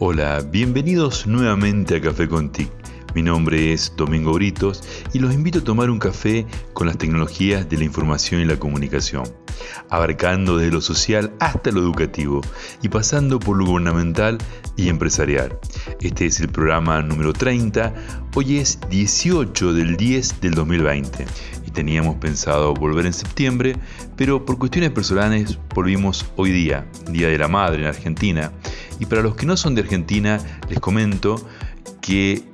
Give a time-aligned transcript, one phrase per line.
[0.00, 2.77] Hola, bienvenidos nuevamente a Café con TIC.
[3.18, 4.80] Mi nombre es Domingo Britos
[5.12, 8.60] y los invito a tomar un café con las tecnologías de la información y la
[8.60, 9.24] comunicación,
[9.90, 12.42] abarcando desde lo social hasta lo educativo
[12.80, 14.38] y pasando por lo gubernamental
[14.76, 15.58] y empresarial.
[16.00, 17.92] Este es el programa número 30,
[18.36, 21.26] hoy es 18 del 10 del 2020
[21.66, 23.74] y teníamos pensado volver en septiembre,
[24.14, 28.52] pero por cuestiones personales volvimos hoy día, Día de la Madre en Argentina,
[29.00, 31.44] y para los que no son de Argentina, les comento
[32.00, 32.44] que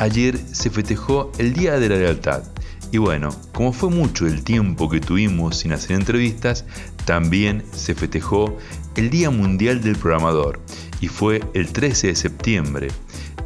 [0.00, 2.42] ayer se festejó el Día de la Lealtad.
[2.90, 6.64] Y bueno, como fue mucho el tiempo que tuvimos sin hacer entrevistas,
[7.04, 8.58] también se festejó
[8.96, 10.58] el Día Mundial del Programador
[11.00, 12.88] y fue el 13 de septiembre.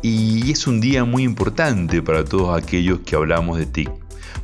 [0.01, 3.91] Y es un día muy importante para todos aquellos que hablamos de TIC,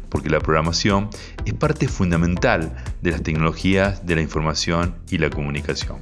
[0.09, 1.09] porque la programación
[1.45, 5.99] es parte fundamental de las tecnologías de la información y la comunicación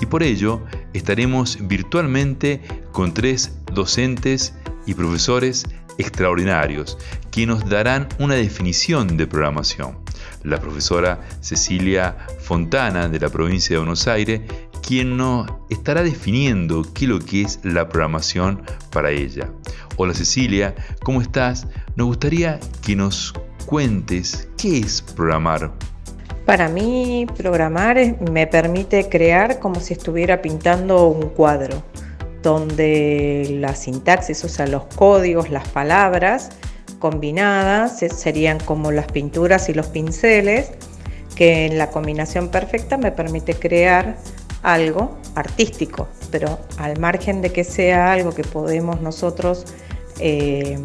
[0.00, 0.62] y por ello
[0.92, 2.60] estaremos virtualmente
[2.92, 4.54] con tres docentes
[4.86, 5.64] y profesores
[5.98, 6.98] extraordinarios
[7.30, 9.98] que nos darán una definición de programación.
[10.42, 14.42] La profesora Cecilia Fontana de la provincia de Buenos Aires,
[14.86, 19.50] quien nos estará definiendo qué es lo que es la programación para ella.
[19.96, 21.66] Hola Cecilia, ¿cómo estás?
[21.96, 23.32] Nos gustaría que nos
[23.66, 25.72] cuentes qué es programar
[26.44, 27.96] para mí, programar
[28.30, 31.82] me permite crear como si estuviera pintando un cuadro,
[32.44, 36.50] donde la sintaxis, o sea, los códigos, las palabras
[37.00, 40.70] combinadas serían como las pinturas y los pinceles,
[41.34, 44.16] que en la combinación perfecta me permite crear
[44.62, 49.64] algo artístico, pero al margen de que sea algo que podemos nosotros
[50.20, 50.78] eh,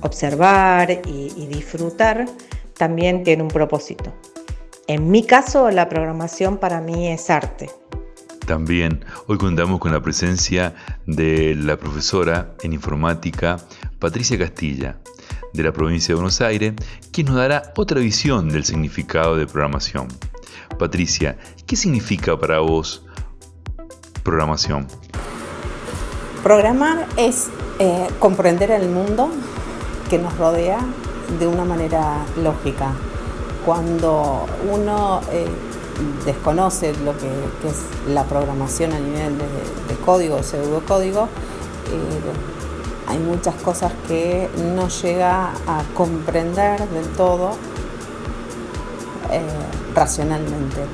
[0.00, 2.24] observar y disfrutar,
[2.78, 4.12] también tiene un propósito.
[4.88, 7.70] En mi caso, la programación para mí es arte.
[8.52, 10.74] También hoy contamos con la presencia
[11.06, 13.56] de la profesora en informática
[13.98, 14.98] Patricia Castilla,
[15.54, 16.74] de la provincia de Buenos Aires,
[17.12, 20.08] quien nos dará otra visión del significado de programación.
[20.78, 23.06] Patricia, ¿qué significa para vos
[24.22, 24.86] programación?
[26.42, 27.48] Programar es
[27.78, 29.30] eh, comprender el mundo
[30.10, 30.78] que nos rodea
[31.38, 32.92] de una manera lógica,
[33.64, 35.46] cuando uno eh,
[36.24, 37.28] desconoce lo que,
[37.68, 44.88] es la programación a nivel de, código o pseudocódigo, eh, hay muchas cosas que no
[44.88, 47.52] llega a comprender del todo
[49.30, 49.40] eh,
[49.94, 50.84] racionalmente.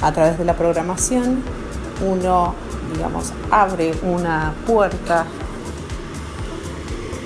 [0.00, 1.42] A través de la programación
[2.00, 2.54] uno,
[2.94, 5.26] digamos, abre una puerta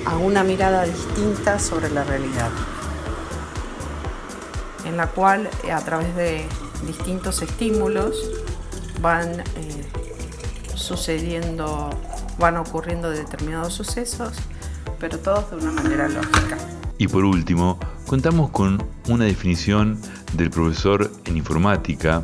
[0.06, 2.50] a una mirada distinta sobre la realidad
[4.86, 6.46] en la cual a través de
[6.86, 8.30] distintos estímulos
[9.00, 9.44] van eh,
[10.74, 11.90] sucediendo,
[12.38, 14.32] van ocurriendo determinados sucesos,
[14.98, 16.58] pero todos de una manera lógica.
[16.98, 20.00] Y por último, contamos con una definición
[20.32, 22.22] del profesor en informática,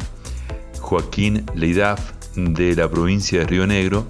[0.80, 4.06] Joaquín Leidaf, de la provincia de Río Negro,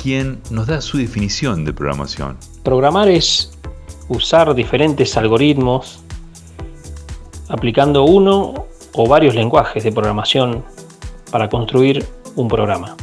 [0.00, 2.38] quien nos da su definición de programación.
[2.64, 3.52] Programar es
[4.08, 6.00] usar diferentes algoritmos
[7.48, 10.64] aplicando uno o varios lenguajes de programación
[11.30, 12.04] para construir
[12.36, 12.96] un programa.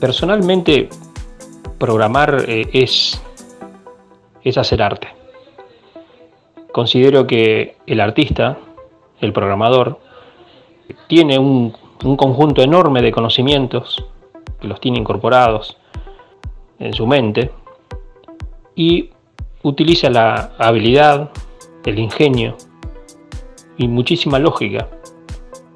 [0.00, 0.88] Personalmente,
[1.78, 3.22] programar eh, es,
[4.42, 5.08] es hacer arte.
[6.72, 8.58] Considero que el artista,
[9.20, 10.00] el programador,
[11.06, 11.74] tiene un,
[12.04, 14.04] un conjunto enorme de conocimientos
[14.60, 15.76] que los tiene incorporados
[16.78, 17.50] en su mente
[18.74, 19.10] y
[19.62, 21.30] utiliza la habilidad,
[21.84, 22.56] el ingenio
[23.82, 24.88] y muchísima lógica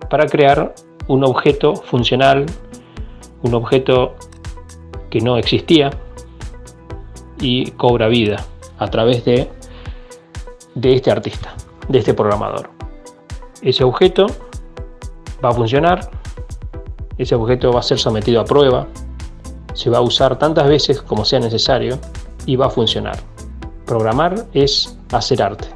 [0.09, 0.75] para crear
[1.09, 2.47] un objeto funcional,
[3.43, 4.15] un objeto
[5.11, 5.91] que no existía
[7.41, 8.36] y cobra vida
[8.78, 9.48] a través de,
[10.77, 11.53] de este artista,
[11.89, 12.71] de este programador.
[13.60, 14.27] Ese objeto
[15.45, 16.09] va a funcionar,
[17.19, 18.86] ese objeto va a ser sometido a prueba,
[19.75, 21.98] se va a usar tantas veces como sea necesario
[22.47, 23.19] y va a funcionar.
[23.84, 25.76] Programar es hacer arte.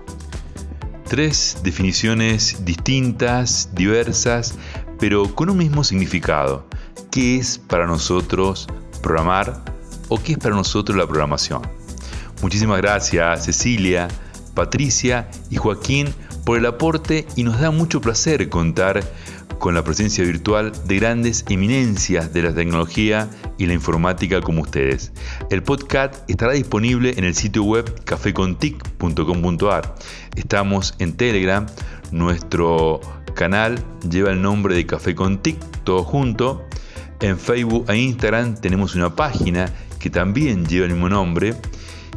[1.10, 4.54] Tres definiciones distintas, diversas,
[5.00, 6.68] pero con un mismo significado.
[7.10, 8.68] ¿Qué es para nosotros
[9.02, 9.60] programar
[10.08, 11.62] o qué es para nosotros la programación?
[12.42, 14.06] Muchísimas gracias Cecilia,
[14.54, 16.14] Patricia y Joaquín
[16.44, 19.02] por el aporte y nos da mucho placer contar
[19.60, 25.12] con la presencia virtual de grandes eminencias de la tecnología y la informática como ustedes.
[25.50, 29.94] El podcast estará disponible en el sitio web cafecontic.com.ar.
[30.34, 31.66] Estamos en Telegram,
[32.10, 33.00] nuestro
[33.34, 33.78] canal
[34.10, 35.40] lleva el nombre de Café con
[35.84, 36.66] todo junto.
[37.20, 41.54] En Facebook e Instagram tenemos una página que también lleva el mismo nombre.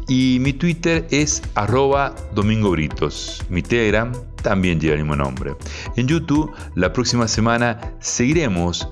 [0.07, 3.43] Y mi Twitter es arroba Domingo Britos.
[3.49, 4.11] Mi Telegram
[4.43, 5.55] también lleva el mismo nombre.
[5.95, 8.87] En YouTube la próxima semana seguiremos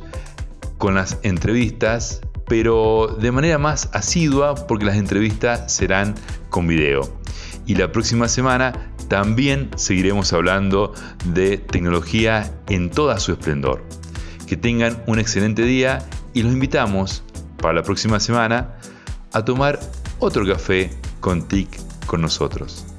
[0.78, 6.16] con las entrevistas, pero de manera más asidua porque las entrevistas serán
[6.50, 7.02] con video.
[7.68, 10.94] Y la próxima semana también seguiremos hablando
[11.26, 13.84] de tecnología en toda su esplendor.
[14.48, 16.00] Que tengan un excelente día
[16.34, 17.24] y los invitamos
[17.58, 18.76] para la próxima semana
[19.34, 19.80] a tomar
[20.20, 20.90] otro café
[21.20, 21.70] con TIC
[22.08, 22.91] con nosotros.